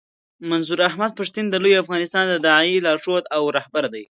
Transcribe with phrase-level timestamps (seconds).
[0.49, 4.03] منظور احمد پښتين د لوی افغانستان د داعیې لارښود او رهبر دی.